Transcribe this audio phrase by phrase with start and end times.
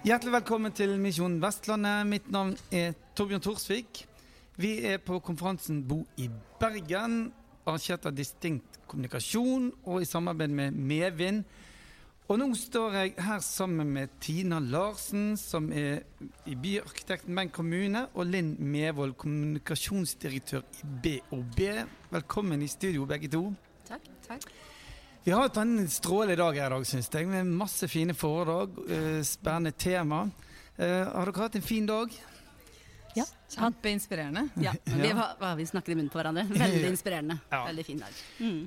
[0.00, 2.06] Hjertelig velkommen til Misjon Vestlandet.
[2.08, 4.00] Mitt navn er Torbjørn Thorsvik.
[4.58, 6.26] Vi er på konferansen Bo i
[6.58, 7.28] Bergen,
[7.62, 11.44] arrangert av Distinkt kommunikasjon og i samarbeid med Medvind.
[12.30, 16.04] Og nå står jeg her sammen med Tina Larsen, som er
[16.46, 21.58] i Byarkitekten kommune, og Linn Mevold, kommunikasjonsdirektør i BOB.
[22.12, 23.48] Velkommen i studio, begge to.
[23.88, 24.06] Takk.
[24.28, 24.46] takk.
[25.24, 28.78] Vi har hatt en strålende dag her i dag, syns jeg, med masse fine foredrag.
[28.86, 30.30] eh, Spennende tema.
[30.78, 32.14] Eh, Har dere hatt en fin dag?
[33.16, 33.24] Ja.
[33.50, 34.48] Kjempeinspirerende.
[34.66, 34.72] ja.
[34.84, 35.14] Vi, Ja.
[35.18, 36.44] var, var- vi snakker i munnen på hverandre.
[36.50, 37.38] Veldig inspirerende.
[37.50, 37.64] Ja.
[37.66, 38.20] Veldig fin dag.
[38.38, 38.60] Mm.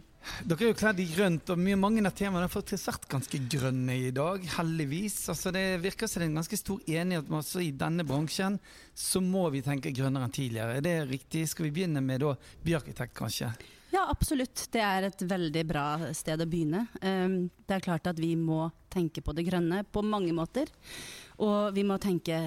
[0.48, 3.40] Dere er jo kledd i grønt, og mye, mange av temaene har faktisk vært ganske
[3.52, 4.46] grønne i dag.
[4.56, 5.18] Heldigvis.
[5.34, 8.56] Altså, det virker som det er en ganske stor enighet om at i denne bransjen
[8.96, 10.78] så må vi tenke grønnere enn tidligere.
[10.80, 11.44] Er det riktig?
[11.52, 13.52] Skal vi begynne med da byarkitekt, kanskje?
[13.94, 14.64] Ja, absolutt.
[14.74, 15.84] Det er et veldig bra
[16.18, 16.88] sted å begynne.
[17.04, 17.36] Um,
[17.68, 20.72] det er klart at vi må tenke på det grønne på mange måter.
[21.44, 22.40] Og vi må tenke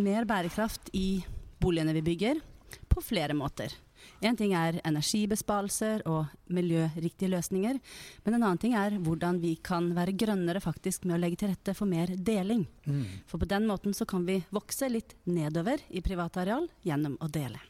[0.00, 1.20] mer bærekraft i
[1.60, 2.40] boligene vi bygger,
[2.88, 3.72] på flere måter.
[4.20, 7.78] Én ting er energibesparelser og miljøriktige løsninger.
[8.24, 11.52] Men en annen ting er hvordan vi kan være grønnere faktisk med å legge til
[11.52, 12.64] rette for mer deling.
[12.86, 13.04] Mm.
[13.30, 17.62] For på den måten så kan vi vokse litt nedover i privatareal gjennom å dele.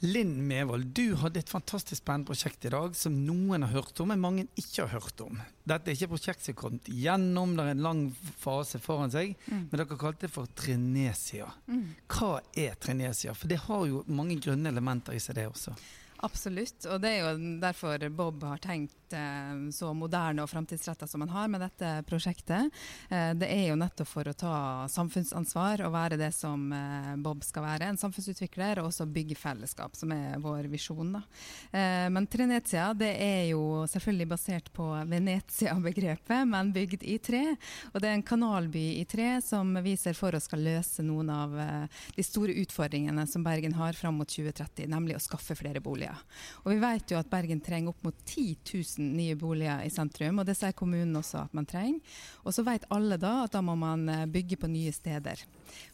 [0.00, 4.08] Linn Mevold, du hadde et fantastisk spennende prosjekt i dag som noen har hørt om,
[4.08, 5.36] men mange ikke har hørt om.
[5.68, 8.00] Dette er ikke et prosjekt som er kommet gjennom, det er en lang
[8.40, 9.66] fase foran seg, Mm.
[9.70, 11.50] men dere kalte det for Trinesia.
[11.68, 11.84] Mm.
[12.08, 13.34] Hva er Trinesia?
[13.34, 15.76] For det har jo mange grønne elementer i seg, det også.
[16.22, 16.84] Absolutt.
[16.86, 21.32] Og det er jo derfor Bob har tenkt eh, så moderne og framtidsretta som man
[21.32, 22.70] har med dette prosjektet.
[23.08, 24.54] Eh, det er jo nettopp for å ta
[24.90, 27.90] samfunnsansvar og være det som eh, Bob skal være.
[27.90, 31.14] En samfunnsutvikler og også bygge fellesskap, som er vår visjon.
[31.16, 31.22] Da.
[32.12, 37.42] Men Trenetia det er jo selvfølgelig basert på Venezia-begrepet, men bygd i tre.
[37.92, 41.32] Og det er en kanalby i tre som vi ser for oss skal løse noen
[41.32, 41.56] av
[42.16, 46.18] de store utfordringene som Bergen har fram mot 2030, nemlig å skaffe flere boliger.
[46.64, 50.40] Og vi vet jo at Bergen trenger opp mot 10 000 nye boliger i sentrum,
[50.40, 52.00] og det sier kommunen også at man trenger.
[52.44, 55.44] Og så vet alle da at da må man eh, bygge på nye steder.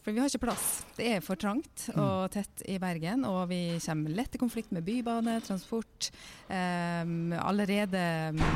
[0.02, 0.66] For vi har ikke plass.
[0.96, 4.86] Det er for trangt og tett i Bergen, og vi kommer lett i konflikt med
[4.86, 6.10] bybane, transport,
[6.48, 7.02] eh,
[7.40, 8.02] allerede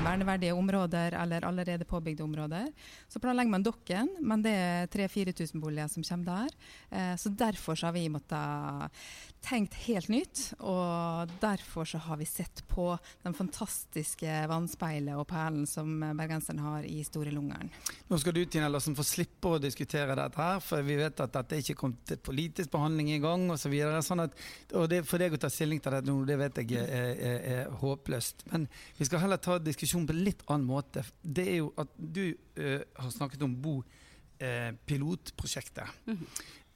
[0.04, 2.70] verneverdige områder eller allerede påbygde områder.
[3.08, 6.56] Så planlegger man Dokken, men det er 3000-4000 boliger som kommer der.
[6.90, 9.00] Eh, så derfor så har vi måttet
[9.44, 12.92] tenkt helt nytt, og derfor så har vi sett på
[13.24, 17.68] den fantastiske vannspeilet og perlen som bergenseren har i Store Lungeren.
[18.08, 21.34] Nå skal du Tina Larsen, få slippe å diskutere dette her, for vi vet at
[21.34, 23.74] dette ikke kom til politisk behandling i gang osv.
[23.80, 24.32] Så sånn at,
[24.74, 27.38] og det, for deg å ta stilling til dette nå, det vet jeg er, er,
[27.54, 28.36] er håpløst.
[28.52, 28.62] Men
[28.98, 31.00] vi skal heller ta diskusjonen på en litt annen måte.
[31.22, 35.88] Det er jo at du eh, har snakket om Bo-pilotprosjektet.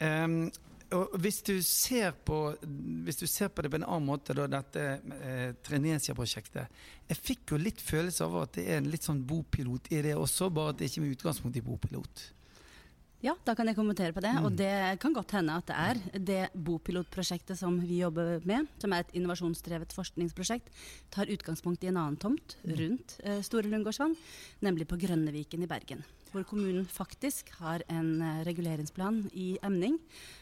[0.04, 0.73] Um, og
[1.20, 2.38] hvis du, ser på,
[3.06, 4.84] hvis du ser på det på en annen måte, da, dette
[5.20, 9.90] eh, Trenesia-prosjektet Jeg fikk jo litt følelse av at det er en litt sånn bopilot
[9.92, 12.24] i det også, bare at det ikke er med utgangspunkt i bopilot.
[13.24, 14.34] Ja, da kan jeg kommentere på det.
[14.36, 14.44] Mm.
[14.44, 18.92] Og det kan godt hende at det er det bopilotprosjektet som vi jobber med, som
[18.92, 20.68] er et innovasjonsdrevet forskningsprosjekt,
[21.14, 24.12] tar utgangspunkt i en annen tomt rundt eh, Store Lundgårdsvann,
[24.66, 26.04] nemlig på Grønneviken i Bergen.
[26.34, 30.00] Hvor kommunen faktisk har en eh, reguleringsplan i emning,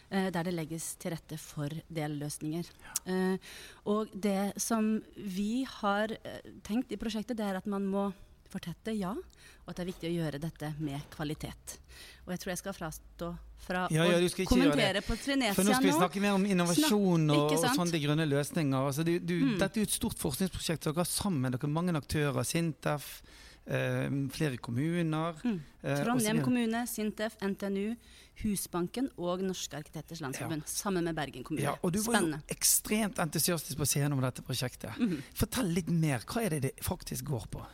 [0.08, 2.70] eh, der det legges til rette for delløsninger.
[3.04, 3.52] Eh,
[3.92, 6.16] og det som vi har
[6.64, 8.06] tenkt i prosjektet, det er at man må
[8.52, 11.76] fortette, ja, og at det er viktig å gjøre dette med kvalitet.
[12.24, 13.30] Og jeg tror jeg skal frastå
[13.62, 17.28] fra Ja, ja, å kommentere på Trenesia For nå skal vi snakke mer om innovasjon
[17.28, 18.88] Snak- og, og sånne grønne løsninger.
[18.90, 19.56] Altså, du, du, Mm.
[19.58, 21.52] Dette er jo et stort forskningsprosjekt dere har sammen.
[21.52, 22.44] Dere mange aktører.
[22.46, 23.22] Sintef,
[23.64, 25.36] flere kommuner.
[25.44, 25.60] Mm.
[25.82, 27.94] eh, Trondheim kommune, Sintef, NTNU,
[28.42, 30.64] Husbanken og Norske arkitekters landsforbund.
[30.66, 31.62] Sammen med Bergen kommune.
[31.62, 34.96] Ja, og du var jo ekstremt entusiastisk på scenen om dette prosjektet.
[34.98, 35.22] Mhm.
[35.34, 36.24] Fortell litt mer.
[36.26, 37.64] Hva er det det faktisk går på?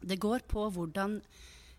[0.00, 1.20] Det går på hvordan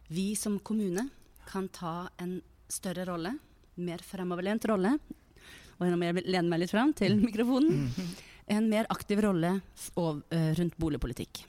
[0.07, 1.09] vi som kommune
[1.45, 3.38] kan ta en større rolle,
[3.75, 4.97] mer fremoverlent rolle,
[5.75, 7.91] og nå må jeg lene meg litt fram til mikrofonen,
[8.47, 11.43] en mer aktiv rolle eh, rundt boligpolitikk.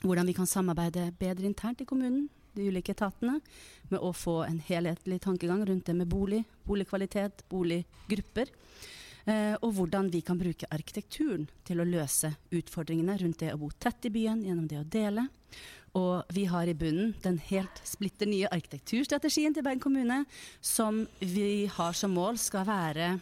[0.00, 3.38] Hvordan vi kan samarbeide bedre internt i kommunen, de ulike etatene,
[3.90, 8.48] med å få en helhetlig tankegang rundt det med bolig, boligkvalitet, boliggrupper.
[9.28, 13.68] Eh, og hvordan vi kan bruke arkitekturen til å løse utfordringene rundt det å bo
[13.76, 15.28] tett i byen gjennom det å dele.
[15.98, 20.22] Og vi har i bunnen den helt splitter nye arkitekturstrategien til Bergen kommune,
[20.62, 23.16] som vi har som mål skal være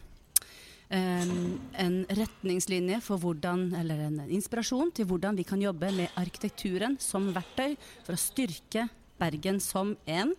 [0.88, 7.28] en retningslinje for hvordan, eller en inspirasjon til hvordan vi kan jobbe med arkitekturen som
[7.34, 7.74] verktøy
[8.06, 8.88] for å styrke
[9.18, 10.32] Bergen som en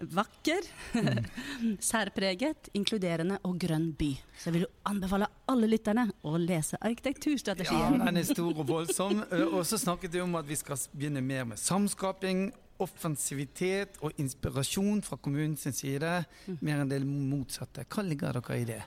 [0.00, 1.76] vakker, mm.
[1.90, 4.14] særpreget, inkluderende og grønn by.
[4.38, 7.98] Så jeg vil jo anbefale alle lytterne å lese arkitekturstrategien.
[8.00, 9.20] Ja, den er stor og voldsom.
[9.54, 12.48] Og så snakket vi om at vi skal begynne mer med samskaping,
[12.80, 16.14] offensivitet og inspirasjon fra kommunens side,
[16.46, 16.56] mm.
[16.64, 17.84] mer enn det motsatte.
[17.84, 18.80] Hva ligger dere i det?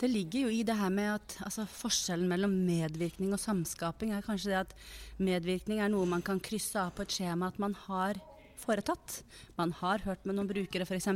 [0.00, 4.24] Det ligger jo i det her med at altså, Forskjellen mellom medvirkning og samskaping er
[4.26, 4.76] kanskje det at
[5.22, 8.20] medvirkning er noe man kan krysse av på et skjema at man har
[8.64, 9.20] foretatt.
[9.58, 11.10] Man har hørt med noen brukere f.eks.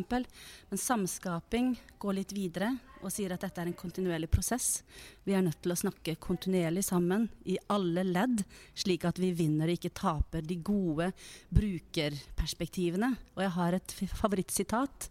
[0.69, 4.83] Men samskaping går litt videre og sier at dette er en kontinuerlig prosess.
[5.27, 8.43] Vi er nødt til å snakke kontinuerlig sammen i alle ledd,
[8.79, 11.11] slik at vi vinner og ikke taper de gode
[11.55, 13.13] brukerperspektivene.
[13.37, 15.09] Og jeg har et favorittsitat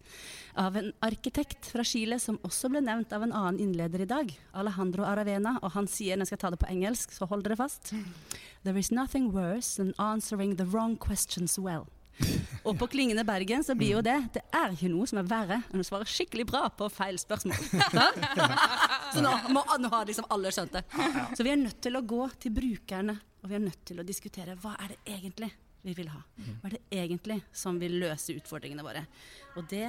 [0.60, 4.32] av en arkitekt fra Chile som også ble nevnt av en annen innleder i dag,
[4.58, 7.58] Alejandro Aravena, og han sier, når jeg skal ta det på engelsk, så hold dere
[7.58, 7.94] fast
[8.64, 11.86] There is nothing worse than answering the wrong questions well.
[12.68, 15.60] Og på Klingende Bergen så blir jo det Det er ikke noe som er verre
[15.70, 17.56] enn å svare skikkelig bra på feil spørsmål.
[19.14, 20.84] så nå, må, nå har liksom alle skjønt det.
[21.38, 24.06] Så vi er nødt til å gå til brukerne, og vi er nødt til å
[24.06, 25.50] diskutere hva er det egentlig
[25.86, 26.20] vi vil ha.
[26.60, 29.04] Hva er det egentlig som vil løse utfordringene våre.
[29.56, 29.86] Og det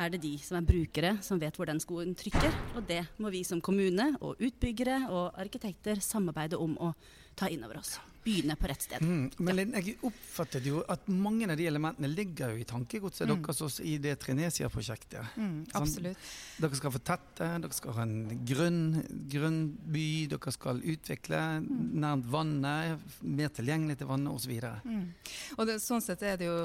[0.00, 2.54] er det de som er brukere, som vet hvor den skoen trykker.
[2.78, 6.94] Og det må vi som kommune og utbyggere og arkitekter samarbeide om å
[7.36, 9.02] ta inn over oss begynne på rett sted.
[9.02, 9.80] Mm, men ja.
[9.80, 13.32] jeg oppfattet jo at mange av de elementene ligger jo i tankegodset mm.
[13.32, 15.36] deres også i det Trenesia-prosjektet.
[15.40, 16.20] Mm, absolutt.
[16.20, 18.82] Sånn, dere skal fortette, dere skal ha en grønn,
[19.32, 19.60] grønn
[19.94, 21.80] by, dere skal utvikle mm.
[22.04, 24.54] nært vannet, mer tilgjengelig til vannet osv.
[24.84, 25.06] Mm.
[25.56, 26.58] Og det, sånn sett er det jo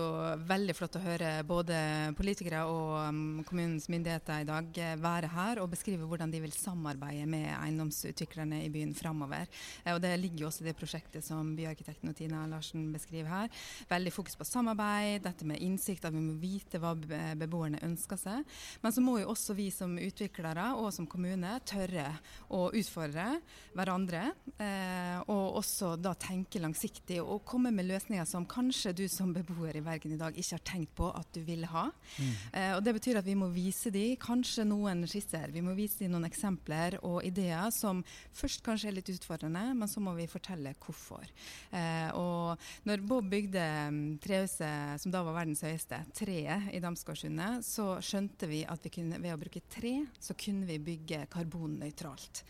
[0.48, 1.80] veldig flott å høre både
[2.18, 6.54] politikere og um, kommunens myndigheter i dag eh, være her og beskrive hvordan de vil
[6.56, 9.48] samarbeide med eiendomsutviklerne i byen framover.
[9.84, 12.88] Eh, og det ligger jo også i det prosjektet som som byarkitekten og Tina Larsen
[12.94, 13.66] beskriver her.
[13.90, 16.96] Veldig fokus på samarbeid, dette med innsikt, at vi må vite hva
[17.38, 18.56] beboerne ønsker seg.
[18.82, 22.08] Men så må jo også vi som utviklere og som kommune tørre
[22.54, 23.28] å utfordre
[23.76, 24.24] hverandre.
[24.58, 29.78] Eh, og også da tenke langsiktig og komme med løsninger som kanskje du som beboer
[29.78, 31.88] i Bergen i dag ikke har tenkt på at du vil ha.
[32.18, 32.34] Mm.
[32.54, 35.52] Eh, og Det betyr at vi må vise de kanskje noen skisser.
[35.54, 38.02] Vi må vise de noen eksempler og ideer som
[38.36, 41.26] først kanskje er litt utfordrende, men så må vi fortelle hvorfor.
[41.72, 47.66] Eh, og når Bob bygde um, trehuset, som da var verdens høyeste, treet i Damsgårdsundet,
[47.66, 52.44] så skjønte vi at vi kunne, ved å bruke tre, så kunne vi bygge karbonnøytralt.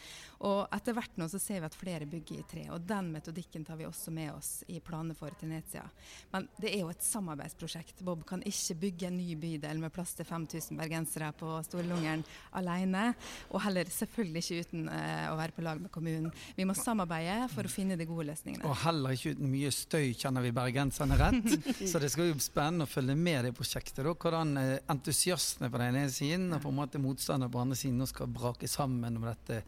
[0.46, 3.64] Og etter hvert nå så ser vi at flere bygger i tre, og den metodikken
[3.66, 5.86] tar vi også med oss i planene for Tinesia.
[6.34, 8.04] Men det er jo et samarbeidsprosjekt.
[8.06, 12.26] Bob kan ikke bygge en ny bydel med plass til 5000 bergensere på Storlungeren
[12.60, 13.08] alene,
[13.50, 16.30] og heller selvfølgelig ikke uten eh, å være på lag med kommunen.
[16.58, 18.75] Vi må samarbeide for å finne de gode løsningene.
[18.76, 21.46] Og heller ikke uten mye støy, kjenner vi bergenserne rett.
[21.90, 24.04] Så det skal jo spennende å følge med i prosjektet.
[24.04, 24.12] Da.
[24.12, 27.80] Hvordan eh, entusiastene på den ene siden og på en måte motstanderne på den andre
[27.80, 29.62] siden nå skal brake sammen om dette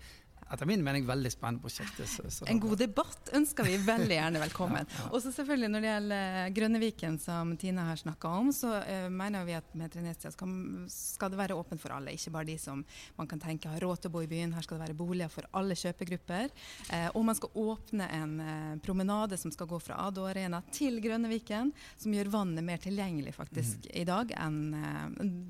[0.54, 2.08] etter min mening veldig spennende prosjektet.
[2.10, 2.46] Så, så.
[2.48, 4.88] En god debatt ønsker vi veldig gjerne velkommen.
[4.90, 5.10] ja, ja.
[5.12, 9.48] Og så selvfølgelig Når det gjelder Grønneviken, som Tina her snakka om, så uh, mener
[9.48, 10.54] vi at med Trenesia skal,
[10.92, 12.16] skal, det være åpent for alle.
[12.16, 12.84] Ikke bare de som
[13.18, 14.56] man kan tenke har råd til å bo i byen.
[14.56, 16.54] Her skal det være boliger for alle kjøpegrupper.
[16.92, 21.02] Uh, og man skal åpne en uh, promenade som skal gå fra Ado Arena til
[21.04, 23.92] Grønneviken, som gjør vannet mer tilgjengelig faktisk mm.
[24.02, 24.58] i dag enn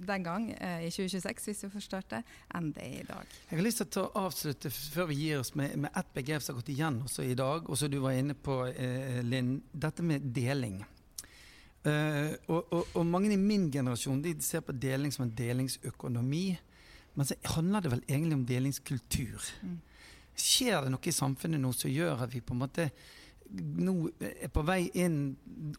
[0.08, 2.22] den gang i 2026, hvis vi får starte,
[2.56, 3.36] enn det er i dag.
[3.50, 6.56] Jeg har lyst til å avslutte før vi gir oss med, med ett begrep som
[6.56, 10.06] har gått igjen også i dag, og som du var inne på, eh, Linn, dette
[10.06, 10.82] med deling.
[11.88, 16.48] Uh, og, og, og, mange i min generasjon de ser på deling som en delingsøkonomi.
[17.18, 19.46] Men så handler det vel egentlig om delingskultur.
[19.64, 19.78] Mm.
[20.38, 22.90] Skjer det noe i samfunnet nå som gjør at vi på en måte
[23.48, 25.22] nå er på vei inn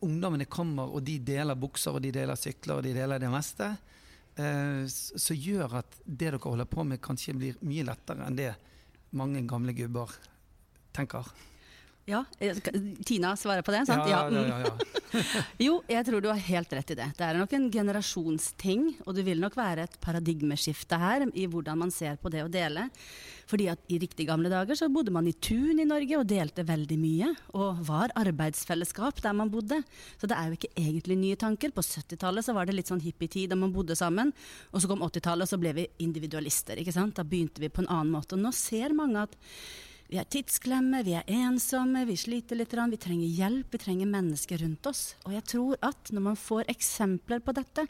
[0.00, 3.68] Ungdommene kommer, og de deler bukser, og de deler sykler, og de deler det meste.
[4.38, 8.52] Uh, som gjør at det dere holder på med, kanskje blir mye lettere enn det
[9.10, 10.18] mange gamle gubber
[10.92, 11.34] tenker.
[12.08, 12.22] Ja,
[13.04, 14.08] Tina svarer på det, sant?
[14.08, 15.02] Ja, ja, ja, ja.
[15.66, 17.08] jo, jeg tror du har helt rett i det.
[17.18, 21.82] Det er nok en generasjonsting, og det vil nok være et paradigmeskifte her i hvordan
[21.84, 22.86] man ser på det å dele.
[23.48, 26.64] Fordi at i riktig gamle dager så bodde man i tun i Norge og delte
[26.68, 27.32] veldig mye.
[27.56, 29.80] Og var arbeidsfellesskap der man bodde.
[30.20, 31.72] Så det er jo ikke egentlig nye tanker.
[31.76, 34.32] På 70-tallet så var det litt sånn hippietid da man bodde sammen.
[34.72, 36.80] Og så kom 80-tallet, og så ble vi individualister.
[36.80, 37.16] ikke sant?
[37.16, 38.36] Da begynte vi på en annen måte.
[38.36, 39.36] Og nå ser mange at
[40.08, 42.72] vi er tidsklemme, vi er ensomme, vi sliter litt.
[42.72, 45.02] Vi trenger hjelp, vi trenger mennesker rundt oss.
[45.26, 47.86] Og jeg tror at når man får eksempler på dette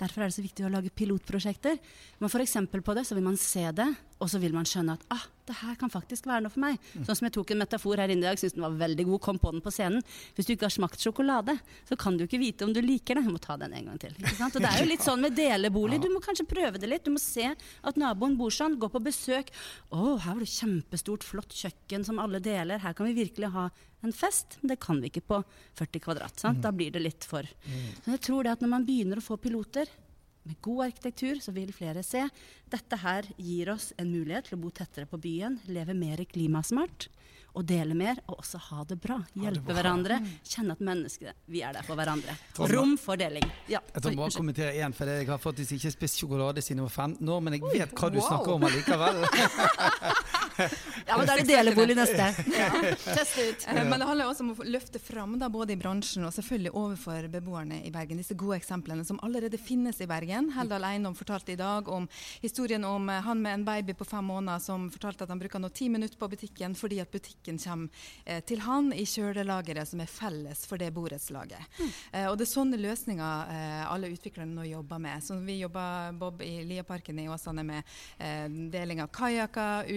[0.00, 1.76] Derfor er det så viktig å lage pilotprosjekter.
[2.16, 3.86] Når man får eksempel på det, så vil man se det,
[4.18, 6.78] Og så vil man skjønne at ah, det her kan faktisk være noe for meg.
[7.02, 9.20] Sånn som jeg tok en metafor her inne i dag, syns den var veldig god,
[9.24, 10.04] kom på den på scenen.
[10.36, 11.56] Hvis du ikke har smakt sjokolade,
[11.88, 13.24] så kan du ikke vite om du liker det.
[13.26, 14.14] Jeg må ta den en gang til.
[14.22, 16.00] Og det er jo litt sånn med delebolig.
[16.02, 17.04] Du må kanskje prøve det litt.
[17.06, 19.50] Du må se at naboen bor sånn, gå på besøk.
[19.90, 22.82] Å, her var det kjempestort, flott kjøkken som alle deler.
[22.82, 23.66] Her kan vi virkelig ha
[24.02, 24.58] en fest.
[24.62, 25.42] Det kan vi ikke på
[25.78, 26.38] 40 kvadrat.
[26.42, 26.62] Sant?
[26.62, 29.38] Da blir det litt for Så jeg tror det at når man begynner å få
[29.42, 29.90] piloter,
[30.48, 32.24] med god arkitektur så vil flere se.
[32.70, 37.08] Dette her gir oss en mulighet til å bo tettere på byen, leve mer klimasmart
[37.52, 39.18] og dele mer, og også ha det bra.
[39.36, 40.18] Hjelpe hverandre.
[40.48, 42.34] Kjenne at mennesker vi er der for hverandre.
[42.72, 43.44] Rom for deling.
[43.68, 43.82] Ja.
[43.92, 46.96] Jeg tar bare kommentere én, for jeg har faktisk ikke spist sjokolade siden jeg var
[47.10, 48.28] 15 år, men jeg vet hva du wow.
[48.30, 49.20] snakker om allikevel.
[51.06, 52.28] Ja, men da er det delebolig neste.
[52.52, 52.68] Ja.
[53.14, 53.64] Test ut.
[53.68, 56.72] Eh, Men det handler også om å løfte fram da, både i bransjen og selvfølgelig
[56.78, 60.50] overfor beboerne i Bergen, disse gode eksemplene som allerede finnes i Bergen.
[60.56, 62.06] Heldal Eiendom fortalte i dag om
[62.42, 65.62] historien om eh, han med en baby på fem måneder som fortalte at han bruker
[65.62, 70.02] nå ti minutter på butikken fordi at butikken kommer eh, til han i kjølelageret som
[70.04, 71.62] er felles for det borettslaget.
[71.78, 71.90] Mm.
[72.30, 73.50] og det er sånne løsninger
[73.88, 75.22] alle utviklerne nå jobber med.
[75.24, 77.82] Så vi jobber Bob i Liaparken i Åsane med
[78.72, 79.88] deling av kajakker,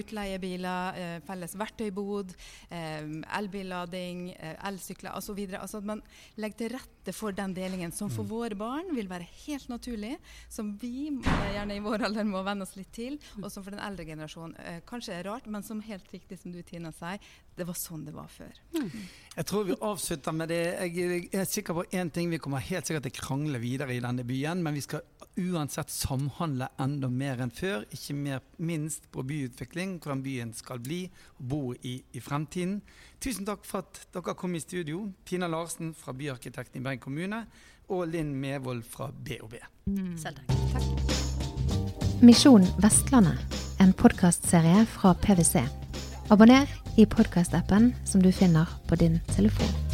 [0.56, 2.36] utleiebiler, eh, felles verktøybod,
[2.70, 5.38] eh, elbillading, eh, elsykler osv.
[5.54, 6.02] Altså at man
[6.38, 10.16] legger til rette for den delingen som for våre barn vil være helt naturlig,
[10.50, 13.84] som vi gjerne i vår alder må venne oss litt til, og som for den
[13.84, 17.22] eldre generasjonen eh, kanskje er rart, men som helt riktig som du Tina sier,
[17.56, 18.52] det var sånn det var før.
[18.76, 20.62] Jeg tror vi avslutter med det.
[20.92, 22.28] Jeg er sikker på én ting.
[22.32, 25.06] Vi kommer helt sikkert til å krangle videre i denne byen, men vi skal
[25.40, 27.86] uansett samhandle enda mer enn før.
[27.96, 31.06] Ikke mer, minst på byutvikling, hvordan byen skal bli
[31.38, 32.82] og bo i, i fremtiden.
[33.24, 35.06] Tusen takk for at dere kom i studio.
[35.28, 37.46] Tina Larsen fra Byarkitekten i Bergen kommune
[37.90, 39.58] og Linn Mevold fra BOB.
[40.22, 40.42] Selv
[40.74, 41.16] takk.
[42.26, 45.66] Misjon Vestlandet, en podkastserie fra PwC.
[46.34, 49.85] Abonner i podkastappen som du finner på din telefon.